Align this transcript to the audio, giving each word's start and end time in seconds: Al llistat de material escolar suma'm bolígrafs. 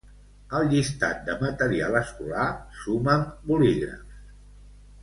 Al 0.59 0.63
llistat 0.71 1.21
de 1.27 1.35
material 1.43 1.99
escolar 2.01 2.49
suma'm 2.81 3.31
bolígrafs. 3.53 4.29